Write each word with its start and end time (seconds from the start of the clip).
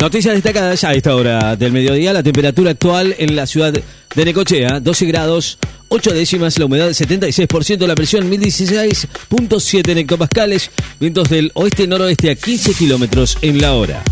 Noticias 0.00 0.32
destacadas 0.32 0.84
a 0.84 0.94
esta 0.94 1.16
hora 1.16 1.56
del 1.56 1.72
mediodía. 1.72 2.12
La 2.12 2.22
temperatura 2.22 2.70
actual 2.70 3.16
en 3.18 3.34
la 3.34 3.48
ciudad 3.48 3.72
de 3.72 4.24
Necochea, 4.24 4.78
12 4.78 5.06
grados, 5.06 5.58
8 5.88 6.12
décimas, 6.12 6.56
la 6.56 6.66
humedad 6.66 6.88
76%, 6.90 7.84
la 7.84 7.96
presión 7.96 8.30
1016.7 8.30 9.90
en 9.90 9.98
hectopascales, 9.98 10.70
vientos 11.00 11.28
del 11.28 11.50
oeste-noroeste 11.54 12.30
a 12.30 12.36
15 12.36 12.74
kilómetros 12.74 13.38
en 13.42 13.60
la 13.60 13.74
hora. 13.74 14.04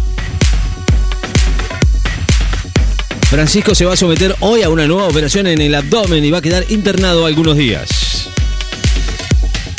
Francisco 3.31 3.73
se 3.77 3.85
va 3.85 3.93
a 3.93 3.97
someter 3.97 4.35
hoy 4.41 4.63
a 4.63 4.71
una 4.71 4.89
nueva 4.89 5.07
operación 5.07 5.47
en 5.47 5.61
el 5.61 5.73
abdomen 5.73 6.25
y 6.25 6.33
va 6.33 6.39
a 6.39 6.43
quedar 6.43 6.65
internado 6.69 7.27
algunos 7.27 7.57
días. 7.57 8.29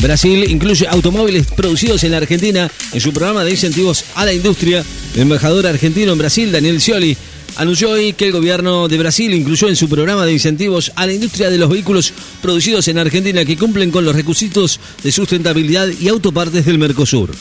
Brasil 0.02 0.50
incluye 0.50 0.88
automóviles 0.88 1.48
producidos 1.48 2.04
en 2.06 2.12
la 2.12 2.18
Argentina 2.18 2.72
en 2.94 3.02
su 3.02 3.12
programa 3.12 3.44
de 3.44 3.52
incentivos 3.52 4.06
a 4.16 4.26
la 4.26 4.32
industria. 4.32 4.86
El 5.18 5.24
embajador 5.24 5.66
argentino 5.66 6.12
en 6.12 6.20
Brasil, 6.20 6.52
Daniel 6.52 6.80
Scioli, 6.80 7.18
anunció 7.56 7.90
hoy 7.90 8.14
que 8.14 8.26
el 8.28 8.32
gobierno 8.32 8.88
de 8.88 9.00
Brasil 9.00 9.34
incluyó 9.34 9.68
en 9.68 9.76
su 9.76 9.90
programa 9.90 10.28
de 10.28 10.34
incentivos 10.34 10.92
a 10.96 11.08
la 11.08 11.14
industria 11.14 11.50
de 11.50 11.58
los 11.58 11.72
vehículos 11.72 12.14
producidos 12.40 12.88
en 12.88 13.00
Argentina 13.00 13.44
que 13.44 13.58
cumplen 13.58 13.90
con 13.90 14.06
los 14.06 14.16
requisitos 14.16 14.80
de 15.02 15.12
sustentabilidad 15.12 15.88
y 16.00 16.08
autopartes 16.10 16.68
del 16.68 16.78
Mercosur. 16.78 17.32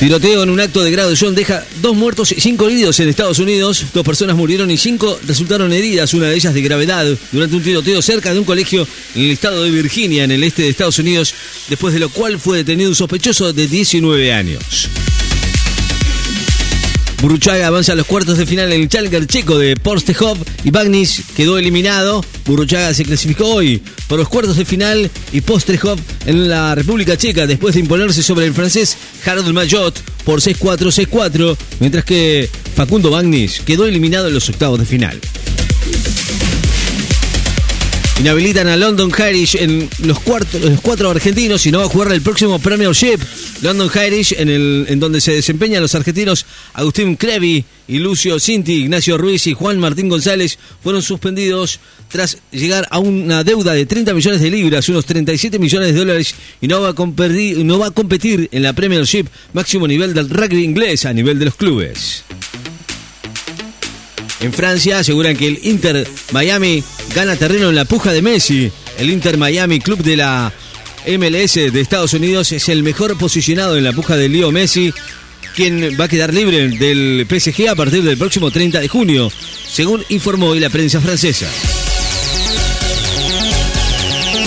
Tiroteo 0.00 0.44
en 0.44 0.48
un 0.48 0.58
acto 0.58 0.82
de 0.82 0.90
graduación 0.90 1.34
deja 1.34 1.62
dos 1.82 1.94
muertos 1.94 2.32
y 2.32 2.40
cinco 2.40 2.66
heridos 2.66 2.98
en 3.00 3.10
Estados 3.10 3.38
Unidos. 3.38 3.84
Dos 3.92 4.02
personas 4.02 4.34
murieron 4.34 4.70
y 4.70 4.78
cinco 4.78 5.20
resultaron 5.26 5.74
heridas, 5.74 6.14
una 6.14 6.28
de 6.28 6.36
ellas 6.36 6.54
de 6.54 6.62
gravedad, 6.62 7.06
durante 7.30 7.56
un 7.56 7.62
tiroteo 7.62 8.00
cerca 8.00 8.32
de 8.32 8.38
un 8.38 8.46
colegio 8.46 8.88
en 9.14 9.24
el 9.24 9.30
estado 9.32 9.62
de 9.62 9.70
Virginia, 9.70 10.24
en 10.24 10.30
el 10.30 10.42
este 10.42 10.62
de 10.62 10.70
Estados 10.70 10.98
Unidos, 10.98 11.34
después 11.68 11.92
de 11.92 12.00
lo 12.00 12.08
cual 12.08 12.40
fue 12.40 12.56
detenido 12.56 12.88
un 12.88 12.96
sospechoso 12.96 13.52
de 13.52 13.68
19 13.68 14.32
años. 14.32 14.88
Burruchaga 17.20 17.66
avanza 17.66 17.92
a 17.92 17.96
los 17.96 18.06
cuartos 18.06 18.38
de 18.38 18.46
final 18.46 18.72
en 18.72 18.80
el 18.80 18.88
Challenger 18.88 19.26
checo 19.26 19.58
de 19.58 19.76
Porstehov 19.76 20.38
y 20.64 20.70
Bagnis 20.70 21.22
quedó 21.36 21.58
eliminado. 21.58 22.24
Burruchaga 22.46 22.94
se 22.94 23.04
clasificó 23.04 23.46
hoy 23.46 23.82
por 24.08 24.18
los 24.18 24.28
cuartos 24.28 24.56
de 24.56 24.64
final 24.64 25.10
y 25.30 25.42
Postrejov 25.42 25.98
en 26.24 26.48
la 26.48 26.74
República 26.74 27.18
Checa 27.18 27.46
después 27.46 27.74
de 27.74 27.80
imponerse 27.80 28.22
sobre 28.22 28.46
el 28.46 28.54
francés 28.54 28.96
Harold 29.26 29.52
Mayot 29.52 30.00
por 30.24 30.40
6-4, 30.40 31.08
6-4, 31.08 31.56
mientras 31.80 32.04
que 32.04 32.48
Facundo 32.74 33.10
Bagnis 33.10 33.60
quedó 33.60 33.84
eliminado 33.84 34.28
en 34.28 34.34
los 34.34 34.48
octavos 34.48 34.78
de 34.78 34.86
final. 34.86 35.20
Inhabilitan 38.20 38.68
a 38.68 38.76
London 38.76 39.10
Irish 39.30 39.56
en 39.56 39.88
los, 40.04 40.18
los 40.60 40.80
cuatro 40.82 41.08
argentinos 41.08 41.64
y 41.64 41.72
no 41.72 41.78
va 41.78 41.86
a 41.86 41.88
jugar 41.88 42.12
el 42.12 42.20
próximo 42.20 42.58
Premiership. 42.58 43.18
London 43.62 43.90
Irish, 44.06 44.34
en, 44.36 44.50
el, 44.50 44.84
en 44.90 45.00
donde 45.00 45.22
se 45.22 45.32
desempeñan 45.32 45.80
los 45.80 45.94
argentinos 45.94 46.44
Agustín 46.74 47.16
Crevi 47.16 47.64
y 47.88 47.98
Lucio 47.98 48.38
Cinti, 48.38 48.74
Ignacio 48.74 49.16
Ruiz 49.16 49.46
y 49.46 49.54
Juan 49.54 49.78
Martín 49.78 50.10
González, 50.10 50.58
fueron 50.82 51.00
suspendidos 51.00 51.80
tras 52.08 52.36
llegar 52.52 52.86
a 52.90 52.98
una 52.98 53.42
deuda 53.42 53.72
de 53.72 53.86
30 53.86 54.12
millones 54.12 54.42
de 54.42 54.50
libras, 54.50 54.86
unos 54.90 55.06
37 55.06 55.58
millones 55.58 55.94
de 55.94 55.98
dólares, 55.98 56.34
y 56.60 56.68
no 56.68 56.82
va 56.82 56.90
a 56.90 56.92
competir, 56.92 57.64
no 57.64 57.78
va 57.78 57.86
a 57.86 57.90
competir 57.90 58.50
en 58.52 58.62
la 58.62 58.74
Premiership, 58.74 59.28
máximo 59.54 59.88
nivel 59.88 60.12
del 60.12 60.28
rugby 60.28 60.62
inglés 60.62 61.06
a 61.06 61.14
nivel 61.14 61.38
de 61.38 61.46
los 61.46 61.54
clubes. 61.54 62.22
En 64.40 64.52
Francia 64.52 64.98
aseguran 64.98 65.36
que 65.36 65.48
el 65.48 65.60
Inter 65.62 66.08
Miami 66.32 66.82
gana 67.14 67.36
terreno 67.36 67.68
en 67.68 67.74
la 67.74 67.84
puja 67.84 68.12
de 68.12 68.22
Messi. 68.22 68.70
El 68.98 69.10
Inter 69.10 69.36
Miami, 69.36 69.80
club 69.80 70.02
de 70.02 70.16
la 70.16 70.52
MLS 71.06 71.54
de 71.54 71.80
Estados 71.80 72.14
Unidos, 72.14 72.52
es 72.52 72.68
el 72.68 72.82
mejor 72.82 73.16
posicionado 73.18 73.76
en 73.76 73.84
la 73.84 73.92
puja 73.92 74.16
de 74.16 74.28
Leo 74.28 74.50
Messi, 74.50 74.92
quien 75.54 75.98
va 76.00 76.04
a 76.04 76.08
quedar 76.08 76.32
libre 76.32 76.68
del 76.68 77.26
PSG 77.28 77.68
a 77.68 77.74
partir 77.74 78.02
del 78.02 78.16
próximo 78.16 78.50
30 78.50 78.80
de 78.80 78.88
junio, 78.88 79.30
según 79.68 80.04
informó 80.08 80.46
hoy 80.46 80.60
la 80.60 80.70
prensa 80.70 81.00
francesa. 81.00 81.46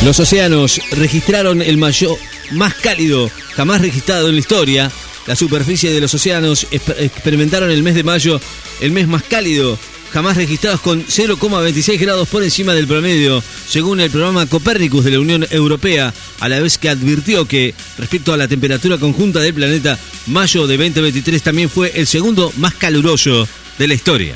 Los 0.04 0.20
océanos 0.20 0.82
registraron 0.92 1.62
el 1.62 1.78
mayo 1.78 2.18
más 2.52 2.74
cálido 2.74 3.32
jamás 3.56 3.82
registrado 3.82 4.30
en 4.30 4.36
la 4.36 4.40
historia. 4.40 4.92
La 5.28 5.36
superficie 5.36 5.92
de 5.92 6.02
los 6.02 6.14
océanos 6.14 6.68
experimentaron 6.72 7.72
el 7.72 7.84
mes 7.84 7.96
de 7.96 8.04
mayo 8.04 8.40
el 8.82 8.92
mes 8.92 9.08
más 9.08 9.24
cálido 9.24 9.78
jamás 10.14 10.38
registrados 10.38 10.80
con 10.80 11.04
0,26 11.04 12.00
grados 12.00 12.30
por 12.30 12.44
encima 12.44 12.76
del 12.76 12.86
promedio, 12.86 13.44
según 13.68 14.00
el 14.00 14.12
programa 14.12 14.46
Copérnicus 14.46 15.04
de 15.04 15.12
la 15.12 15.20
Unión 15.20 15.46
Europea, 15.50 16.14
a 16.40 16.50
la 16.50 16.60
vez 16.60 16.78
que 16.78 16.90
advirtió 16.90 17.48
que, 17.48 17.74
respecto 17.98 18.32
a 18.32 18.38
la 18.38 18.48
temperatura 18.48 19.00
conjunta 19.00 19.40
del 19.40 19.56
planeta, 19.56 19.98
mayo 20.28 20.68
de 20.68 20.78
2023 20.78 21.42
también 21.42 21.68
fue 21.68 21.94
el 21.96 22.06
segundo 22.06 22.54
más 22.58 22.76
caluroso 22.76 23.48
de 23.80 23.88
la 23.88 23.96
historia. 23.96 24.36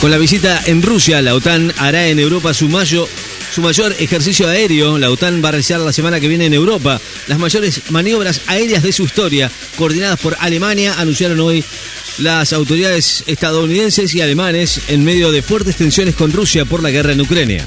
Con 0.00 0.12
la 0.12 0.18
visita 0.18 0.62
en 0.66 0.82
Rusia, 0.82 1.20
la 1.20 1.34
OTAN 1.34 1.72
hará 1.78 2.06
en 2.06 2.20
Europa 2.20 2.54
su 2.54 2.68
mayo 2.68 3.08
su 3.52 3.60
mayor 3.60 3.94
ejercicio 3.98 4.48
aéreo. 4.48 4.98
La 4.98 5.10
OTAN 5.10 5.42
va 5.44 5.48
a 5.48 5.52
realizar 5.52 5.80
la 5.80 5.92
semana 5.92 6.20
que 6.20 6.28
viene 6.28 6.46
en 6.46 6.54
Europa 6.54 7.00
las 7.26 7.38
mayores 7.38 7.82
maniobras 7.90 8.40
aéreas 8.46 8.82
de 8.82 8.92
su 8.92 9.04
historia, 9.04 9.50
coordinadas 9.76 10.18
por 10.20 10.36
Alemania, 10.40 10.94
anunciaron 10.98 11.38
hoy 11.40 11.64
las 12.18 12.52
autoridades 12.52 13.24
estadounidenses 13.26 14.14
y 14.14 14.20
alemanes 14.20 14.80
en 14.88 15.04
medio 15.04 15.30
de 15.30 15.42
fuertes 15.42 15.76
tensiones 15.76 16.14
con 16.14 16.32
Rusia 16.32 16.64
por 16.64 16.82
la 16.82 16.90
guerra 16.90 17.12
en 17.12 17.20
Ucrania. 17.20 17.66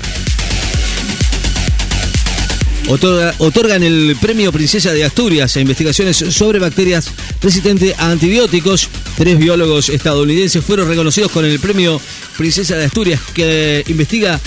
otorgan 2.87 3.83
el 3.83 4.15
premio 4.19 4.51
Princesa 4.51 4.91
de 4.91 5.03
Asturias 5.03 5.55
a 5.55 5.59
investigaciones 5.59 6.17
sobre 6.17 6.59
bacterias 6.59 7.11
resistentes 7.41 7.95
a 7.97 8.11
antibióticos. 8.11 8.89
Tres 9.17 9.37
biólogos 9.37 9.89
estadounidenses 9.89 10.63
fueron 10.63 10.87
reconocidos 10.87 11.31
con 11.31 11.45
el 11.45 11.59
premio 11.59 11.99
Princesa 12.37 12.75
de 12.75 12.85
Asturias 12.85 13.21
que 13.33 13.83
investiga 13.87 14.39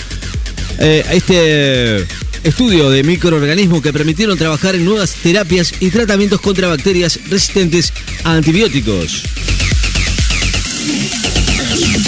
eh, 0.77 1.05
este 1.11 2.05
estudio 2.43 2.89
de 2.89 3.03
microorganismos 3.03 3.81
que 3.81 3.91
permitieron 3.91 4.37
trabajar 4.37 4.75
en 4.75 4.85
nuevas 4.85 5.13
terapias 5.13 5.73
y 5.79 5.89
tratamientos 5.89 6.39
contra 6.41 6.67
bacterias 6.67 7.19
resistentes 7.29 7.91
a 8.23 8.33
antibióticos. 8.33 9.23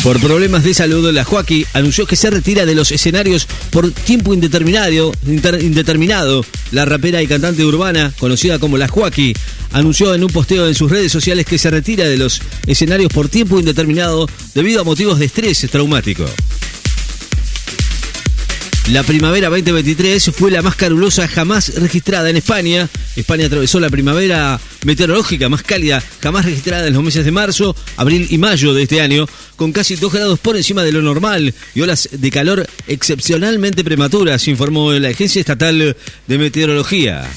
Por 0.04 0.20
problemas 0.20 0.64
de 0.64 0.74
salud, 0.74 1.12
la 1.12 1.24
Joaquín 1.24 1.64
anunció 1.74 2.08
que 2.08 2.16
se 2.16 2.32
retira 2.32 2.66
de 2.66 2.74
los 2.74 2.92
escenarios 2.92 3.48
por 3.70 3.92
tiempo 3.92 4.34
indeterminado. 4.34 5.12
indeterminado. 5.28 6.44
La 6.72 6.86
rapera 6.86 7.22
y 7.22 7.28
cantante 7.28 7.64
urbana, 7.64 8.12
conocida 8.18 8.58
como 8.58 8.78
La 8.78 8.88
Joaquín, 8.88 9.34
anunció 9.72 10.16
en 10.16 10.24
un 10.24 10.32
posteo 10.32 10.68
en 10.68 10.74
sus 10.74 10.90
redes 10.90 11.12
sociales 11.12 11.46
que 11.46 11.60
se 11.60 11.70
retira 11.70 12.06
de 12.06 12.18
los 12.18 12.42
escenarios 12.66 13.14
por 13.14 13.30
tiempo 13.30 13.60
indeterminado 13.60 14.28
debido 14.56 14.82
a 14.82 14.86
motivos 14.86 15.20
de 15.20 15.26
estrés 15.26 15.68
traumático. 15.70 16.26
La 18.90 19.03
primavera 19.03 19.50
2023 19.50 20.31
fue 20.34 20.52
la 20.52 20.62
más 20.62 20.75
calurosa 20.75 21.28
jamás 21.28 21.75
registrada 21.75 22.30
en 22.30 22.38
España. 22.38 22.90
España 23.16 23.46
atravesó 23.46 23.80
la 23.80 23.90
primavera 23.90 24.59
meteorológica 24.86 25.47
más 25.47 25.64
cálida 25.64 26.03
jamás 26.22 26.46
registrada 26.46 26.88
en 26.88 26.94
los 26.94 27.03
meses 27.03 27.24
de 27.24 27.31
marzo, 27.31 27.75
abril 27.96 28.28
y 28.30 28.38
mayo 28.38 28.74
de 28.74 28.84
este 28.84 29.00
año, 29.00 29.28
con 29.56 29.72
casi 29.72 29.96
2 29.96 30.12
grados 30.12 30.40
por 30.40 30.58
encima 30.58 30.84
de 30.84 30.92
lo 30.92 31.02
normal 31.02 31.53
y 31.74 31.81
olas 31.81 32.09
de 32.12 32.31
calor 32.31 32.68
excepcionalmente 32.88 33.84
prematuras, 33.84 34.47
informó 34.47 34.92
la 34.92 35.09
Agencia 35.09 35.40
Estatal 35.40 35.96
de 36.28 36.38
Meteorología. 36.38 37.30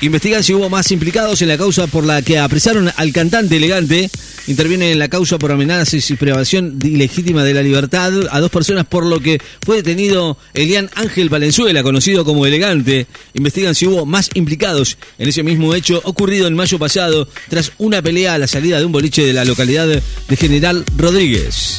Investigan 0.00 0.44
si 0.44 0.52
hubo 0.52 0.68
más 0.68 0.90
implicados 0.92 1.40
en 1.40 1.48
la 1.48 1.56
causa 1.56 1.86
por 1.86 2.04
la 2.04 2.20
que 2.20 2.38
apresaron 2.38 2.92
al 2.94 3.12
cantante 3.12 3.56
elegante 3.56 4.10
interviene 4.46 4.92
en 4.92 4.98
la 4.98 5.08
causa 5.08 5.38
por 5.38 5.52
amenazas 5.52 6.10
y 6.10 6.16
privación 6.16 6.78
ilegítima 6.82 7.44
de 7.44 7.54
la 7.54 7.62
libertad 7.62 8.12
a 8.30 8.40
dos 8.40 8.50
personas, 8.50 8.86
por 8.86 9.06
lo 9.06 9.20
que 9.20 9.40
fue 9.64 9.76
detenido 9.76 10.36
Elian 10.52 10.90
Ángel 10.94 11.28
Valenzuela, 11.28 11.82
conocido 11.82 12.24
como 12.24 12.46
Elegante. 12.46 13.06
Investigan 13.34 13.74
si 13.74 13.86
hubo 13.86 14.06
más 14.06 14.30
implicados 14.34 14.98
en 15.18 15.28
ese 15.28 15.42
mismo 15.42 15.74
hecho 15.74 16.00
ocurrido 16.04 16.46
en 16.46 16.54
mayo 16.54 16.78
pasado, 16.78 17.28
tras 17.48 17.72
una 17.78 18.02
pelea 18.02 18.34
a 18.34 18.38
la 18.38 18.46
salida 18.46 18.78
de 18.78 18.84
un 18.84 18.92
boliche 18.92 19.24
de 19.24 19.32
la 19.32 19.44
localidad 19.44 19.86
de 19.86 20.36
General 20.36 20.84
Rodríguez. 20.96 21.78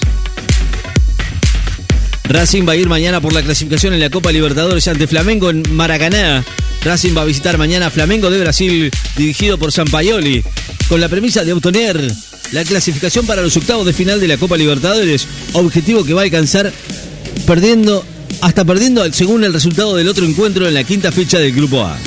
Racing 2.27 2.67
va 2.67 2.73
a 2.73 2.75
ir 2.75 2.87
mañana 2.87 3.21
por 3.21 3.33
la 3.33 3.43
clasificación 3.43 3.93
en 3.93 3.99
la 3.99 4.09
Copa 4.09 4.31
Libertadores 4.31 4.87
ante 4.87 5.07
Flamengo 5.07 5.51
en 5.51 5.63
Maracaná. 5.71 6.43
Racing 6.83 7.15
va 7.15 7.21
a 7.21 7.25
visitar 7.25 7.57
mañana 7.57 7.89
Flamengo 7.89 8.29
de 8.29 8.39
Brasil, 8.39 8.91
dirigido 9.15 9.57
por 9.57 9.71
Sampaioli, 9.71 10.43
con 10.89 10.99
la 10.99 11.07
premisa 11.07 11.43
de 11.43 11.53
obtener 11.53 12.11
la 12.51 12.63
clasificación 12.63 13.25
para 13.25 13.41
los 13.41 13.55
octavos 13.57 13.85
de 13.85 13.93
final 13.93 14.19
de 14.19 14.27
la 14.27 14.37
Copa 14.37 14.57
Libertadores, 14.57 15.27
objetivo 15.53 16.03
que 16.03 16.13
va 16.13 16.21
a 16.21 16.25
alcanzar 16.25 16.71
perdiendo 17.45 18.05
hasta 18.41 18.65
perdiendo 18.65 19.11
según 19.13 19.43
el 19.43 19.53
resultado 19.53 19.95
del 19.95 20.07
otro 20.07 20.25
encuentro 20.25 20.67
en 20.67 20.73
la 20.73 20.83
quinta 20.83 21.11
fecha 21.11 21.39
del 21.39 21.53
Grupo 21.53 21.83
A. 21.83 21.97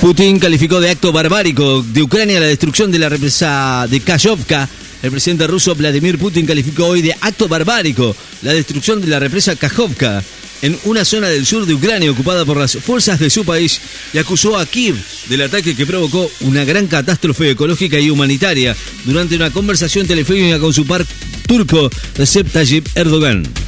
Putin 0.00 0.38
calificó 0.38 0.80
de 0.80 0.90
acto 0.90 1.12
barbárico 1.12 1.82
de 1.82 2.02
Ucrania 2.02 2.40
la 2.40 2.46
destrucción 2.46 2.90
de 2.90 2.98
la 2.98 3.08
represa 3.08 3.86
de 3.88 4.00
Kayovka 4.00 4.68
el 5.04 5.10
presidente 5.10 5.46
ruso 5.46 5.74
Vladimir 5.74 6.18
Putin 6.18 6.46
calificó 6.46 6.86
hoy 6.86 7.02
de 7.02 7.14
acto 7.20 7.46
barbárico 7.46 8.16
la 8.40 8.54
destrucción 8.54 9.02
de 9.02 9.08
la 9.08 9.18
represa 9.18 9.54
Kajovka 9.54 10.22
en 10.64 10.78
una 10.84 11.04
zona 11.04 11.28
del 11.28 11.44
sur 11.44 11.66
de 11.66 11.74
Ucrania 11.74 12.10
ocupada 12.10 12.46
por 12.46 12.56
las 12.56 12.72
fuerzas 12.78 13.20
de 13.20 13.28
su 13.28 13.44
país 13.44 13.82
y 14.14 14.18
acusó 14.18 14.58
a 14.58 14.64
Kiev 14.64 14.96
del 15.28 15.42
ataque 15.42 15.76
que 15.76 15.84
provocó 15.84 16.30
una 16.40 16.64
gran 16.64 16.86
catástrofe 16.86 17.50
ecológica 17.50 18.00
y 18.00 18.08
humanitaria 18.08 18.74
durante 19.04 19.36
una 19.36 19.50
conversación 19.50 20.06
telefónica 20.06 20.58
con 20.58 20.72
su 20.72 20.86
par 20.86 21.04
turco 21.46 21.90
Recep 22.16 22.50
Tayyip 22.50 22.88
Erdogan. 22.94 23.63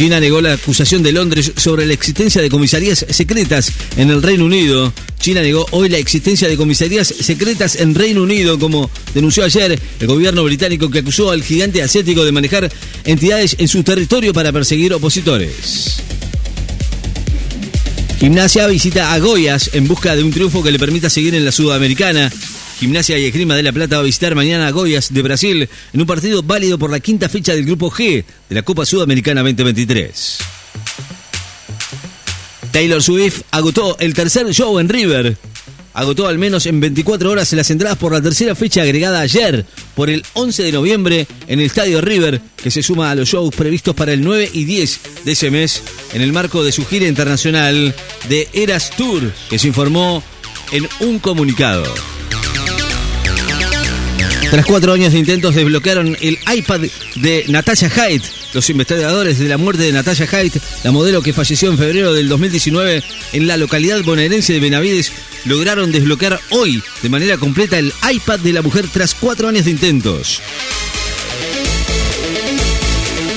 China 0.00 0.18
negó 0.18 0.40
la 0.40 0.54
acusación 0.54 1.02
de 1.02 1.12
Londres 1.12 1.52
sobre 1.58 1.84
la 1.84 1.92
existencia 1.92 2.40
de 2.40 2.48
comisarías 2.48 3.04
secretas 3.10 3.70
en 3.98 4.08
el 4.08 4.22
Reino 4.22 4.46
Unido. 4.46 4.90
China 5.20 5.42
negó 5.42 5.66
hoy 5.72 5.90
la 5.90 5.98
existencia 5.98 6.48
de 6.48 6.56
comisarías 6.56 7.06
secretas 7.06 7.76
en 7.76 7.94
Reino 7.94 8.22
Unido, 8.22 8.58
como 8.58 8.90
denunció 9.12 9.44
ayer 9.44 9.78
el 10.00 10.06
gobierno 10.06 10.42
británico 10.42 10.88
que 10.90 11.00
acusó 11.00 11.30
al 11.30 11.42
gigante 11.42 11.82
asiático 11.82 12.24
de 12.24 12.32
manejar 12.32 12.72
entidades 13.04 13.56
en 13.58 13.68
su 13.68 13.82
territorio 13.82 14.32
para 14.32 14.52
perseguir 14.52 14.94
opositores. 14.94 15.96
Gimnasia 18.20 18.68
visita 18.68 19.12
a 19.12 19.18
Goyas 19.18 19.68
en 19.74 19.86
busca 19.86 20.16
de 20.16 20.24
un 20.24 20.30
triunfo 20.30 20.62
que 20.62 20.72
le 20.72 20.78
permita 20.78 21.10
seguir 21.10 21.34
en 21.34 21.44
la 21.44 21.52
Sudamericana. 21.52 22.32
Gimnasia 22.80 23.18
y 23.18 23.26
Esgrima 23.26 23.54
de 23.56 23.62
la 23.62 23.72
Plata 23.72 23.96
va 23.96 24.00
a 24.00 24.06
visitar 24.06 24.34
mañana 24.34 24.66
a 24.66 24.70
Goiás 24.70 25.12
de 25.12 25.20
Brasil 25.20 25.68
en 25.92 26.00
un 26.00 26.06
partido 26.06 26.42
válido 26.42 26.78
por 26.78 26.90
la 26.90 26.98
quinta 26.98 27.28
fecha 27.28 27.54
del 27.54 27.66
Grupo 27.66 27.90
G 27.90 28.24
de 28.48 28.54
la 28.54 28.62
Copa 28.62 28.86
Sudamericana 28.86 29.42
2023. 29.42 30.38
Taylor 32.72 33.02
Swift 33.02 33.42
agotó 33.50 33.98
el 33.98 34.14
tercer 34.14 34.50
show 34.54 34.78
en 34.78 34.88
River. 34.88 35.36
Agotó 35.92 36.26
al 36.26 36.38
menos 36.38 36.64
en 36.64 36.80
24 36.80 37.30
horas 37.30 37.52
las 37.52 37.70
entradas 37.70 37.98
por 37.98 38.12
la 38.12 38.22
tercera 38.22 38.54
fecha 38.54 38.80
agregada 38.80 39.20
ayer, 39.20 39.66
por 39.94 40.08
el 40.08 40.24
11 40.32 40.62
de 40.62 40.72
noviembre, 40.72 41.26
en 41.48 41.60
el 41.60 41.66
Estadio 41.66 42.00
River, 42.00 42.40
que 42.56 42.70
se 42.70 42.82
suma 42.82 43.10
a 43.10 43.14
los 43.14 43.28
shows 43.28 43.54
previstos 43.54 43.94
para 43.94 44.14
el 44.14 44.24
9 44.24 44.52
y 44.54 44.64
10 44.64 45.00
de 45.26 45.32
ese 45.32 45.50
mes, 45.50 45.82
en 46.14 46.22
el 46.22 46.32
marco 46.32 46.64
de 46.64 46.72
su 46.72 46.86
gira 46.86 47.06
internacional 47.06 47.94
de 48.30 48.48
Eras 48.54 48.90
Tour, 48.96 49.30
que 49.50 49.58
se 49.58 49.66
informó 49.66 50.22
en 50.72 50.88
un 51.00 51.18
comunicado. 51.18 51.84
Tras 54.50 54.66
cuatro 54.66 54.92
años 54.92 55.12
de 55.12 55.20
intentos 55.20 55.54
desbloquearon 55.54 56.16
el 56.20 56.36
iPad 56.52 56.80
de 57.14 57.44
Natasha 57.46 57.88
Haidt. 57.88 58.24
Los 58.52 58.68
investigadores 58.68 59.38
de 59.38 59.48
la 59.48 59.58
muerte 59.58 59.84
de 59.84 59.92
Natasha 59.92 60.26
Haidt, 60.30 60.56
la 60.82 60.90
modelo 60.90 61.22
que 61.22 61.32
falleció 61.32 61.70
en 61.70 61.78
febrero 61.78 62.12
del 62.12 62.28
2019 62.28 63.00
en 63.32 63.46
la 63.46 63.56
localidad 63.56 64.02
bonaerense 64.02 64.52
de 64.52 64.58
Benavides, 64.58 65.12
lograron 65.44 65.92
desbloquear 65.92 66.40
hoy 66.50 66.82
de 67.00 67.08
manera 67.08 67.38
completa 67.38 67.78
el 67.78 67.92
iPad 68.12 68.40
de 68.40 68.52
la 68.52 68.62
mujer 68.62 68.88
tras 68.92 69.14
cuatro 69.14 69.46
años 69.46 69.66
de 69.66 69.70
intentos. 69.70 70.42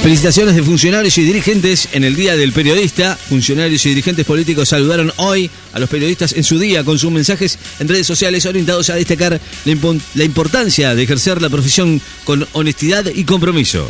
Felicitaciones 0.03 0.55
de 0.57 0.63
funcionarios 0.63 1.17
y 1.17 1.23
dirigentes 1.23 1.87
en 1.93 2.03
el 2.03 2.17
Día 2.17 2.35
del 2.35 2.51
Periodista. 2.51 3.15
Funcionarios 3.15 3.85
y 3.85 3.89
dirigentes 3.89 4.25
políticos 4.25 4.67
saludaron 4.67 5.13
hoy 5.15 5.49
a 5.71 5.79
los 5.79 5.89
periodistas 5.89 6.33
en 6.33 6.43
su 6.43 6.59
día 6.59 6.83
con 6.83 6.99
sus 6.99 7.09
mensajes 7.09 7.57
en 7.79 7.87
redes 7.87 8.05
sociales 8.05 8.45
orientados 8.45 8.89
a 8.89 8.95
destacar 8.95 9.39
la, 9.63 10.23
importancia 10.25 10.93
de 10.93 11.03
ejercer 11.03 11.41
la 11.41 11.49
profesión 11.49 12.01
con 12.25 12.45
honestidad 12.51 13.05
y 13.15 13.23
compromiso. 13.23 13.89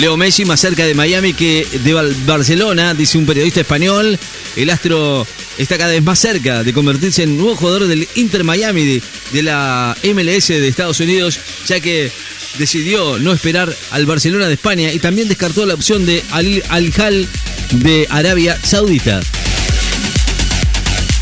Leo 0.00 0.16
Messi 0.16 0.44
más 0.44 0.58
cerca 0.58 0.84
de 0.84 0.94
Miami 0.94 1.32
que 1.32 1.64
de 1.84 1.94
Barcelona, 2.26 2.94
dice 2.94 3.16
un 3.16 3.26
periodista 3.26 3.60
español. 3.60 4.18
El 4.56 4.70
astro 4.70 5.24
está 5.56 5.78
cada 5.78 5.92
vez 5.92 6.02
más 6.02 6.18
cerca 6.18 6.64
de 6.64 6.72
convertirse 6.72 7.22
en 7.22 7.36
nuevo 7.36 7.54
jugador 7.54 7.86
del 7.86 8.08
Inter 8.16 8.42
Miami 8.42 8.84
de, 8.86 9.02
de 9.32 9.42
la 9.44 9.96
MLS 10.02 10.48
de 10.48 10.66
Estados 10.66 10.98
Unidos, 10.98 11.38
ya 11.68 11.78
que 11.78 12.10
decidió 12.58 13.18
no 13.18 13.32
esperar 13.32 13.74
al 13.90 14.06
Barcelona 14.06 14.46
de 14.46 14.54
España 14.54 14.92
y 14.92 14.98
también 14.98 15.28
descartó 15.28 15.66
la 15.66 15.74
opción 15.74 16.06
de 16.06 16.22
Al-Hal 16.30 17.28
de 17.72 18.06
Arabia 18.10 18.58
Saudita. 18.62 19.20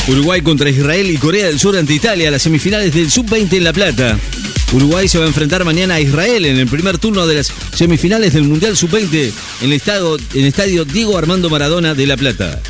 Uruguay 0.08 0.43
contra 0.43 0.69
Israel 0.69 1.11
y 1.11 1.17
Corea 1.17 1.46
del 1.46 1.61
Sur 1.61 1.76
ante 1.76 1.94
Italia, 1.94 2.31
las 2.31 2.43
semifinales 2.43 2.93
del 2.93 3.11
Sub-20 3.11 3.52
en 3.58 3.64
La 3.64 3.73
Plata. 3.73 4.19
Uruguay 4.73 5.06
se 5.06 5.19
va 5.19 5.25
a 5.25 5.29
enfrentar 5.29 5.64
mañana 5.64 5.94
a 5.94 6.00
Israel 6.00 6.46
en 6.46 6.58
el 6.58 6.67
primer 6.67 6.99
turno 6.99 7.26
de 7.26 7.37
las 7.37 7.52
semifinales 7.75 8.32
del 8.32 8.44
Mundial 8.44 8.76
Sub-20 8.76 9.32
en 9.61 9.67
el 9.67 9.73
estadio, 9.75 10.17
en 10.34 10.44
estadio 10.44 10.84
Diego 10.84 11.17
Armando 11.17 11.50
Maradona 11.50 11.94
de 11.94 12.06
La 12.06 12.17
Plata. 12.17 12.61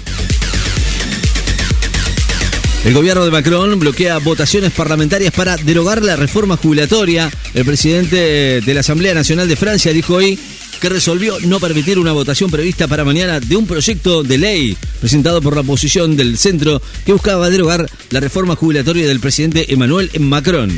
El 2.85 2.95
gobierno 2.95 3.25
de 3.25 3.31
Macron 3.31 3.79
bloquea 3.79 4.19
votaciones 4.19 4.73
parlamentarias 4.73 5.33
para 5.33 5.57
derogar 5.57 6.03
la 6.03 6.17
reforma 6.17 6.57
jubilatoria. 6.57 7.31
El 7.55 7.65
presidente 7.65 8.61
de 8.61 8.75
la 8.75 8.81
Asamblea 8.81 9.15
Nacional 9.15 9.47
de 9.47 9.55
Francia 9.55 9.93
dijo 9.93 10.15
hoy 10.15 10.37
que 10.81 10.89
resolvió 10.89 11.39
no 11.43 11.61
permitir 11.61 12.01
una 12.01 12.11
votación 12.11 12.51
prevista 12.51 12.89
para 12.89 13.05
mañana 13.05 13.39
de 13.39 13.55
un 13.55 13.69
proyecto 13.69 14.25
de 14.25 14.37
ley 14.37 14.77
presentado 14.99 15.41
por 15.41 15.55
la 15.55 15.61
oposición 15.61 16.17
del 16.17 16.37
centro 16.39 16.83
que 17.07 17.13
buscaba 17.13 17.51
derogar 17.51 17.89
la 18.11 18.19
reforma 18.19 18.57
jubilatoria 18.57 19.07
del 19.07 19.21
presidente 19.21 19.73
Emmanuel 19.73 20.11
Macron. 20.19 20.77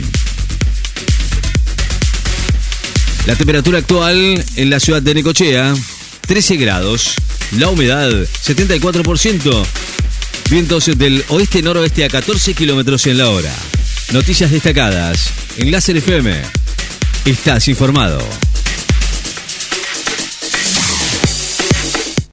La 3.27 3.35
temperatura 3.35 3.79
actual 3.79 4.45
en 4.57 4.69
la 4.69 4.79
ciudad 4.79 5.00
de 5.00 5.15
Necochea, 5.15 5.75
13 6.27 6.57
grados. 6.57 7.15
La 7.59 7.71
humedad, 7.71 8.11
74%. 8.11 9.65
Vientos 10.50 10.91
del 10.96 11.25
oeste-noroeste 11.29 12.05
a 12.05 12.08
14 12.08 12.55
kilómetros 12.55 13.06
en 13.06 13.19
la 13.19 13.31
hora. 13.31 13.52
Noticias 14.12 14.50
destacadas 14.50 15.32
en 15.56 15.70
FM. 15.96 16.43
Estás 17.25 17.69
informado. 17.69 18.20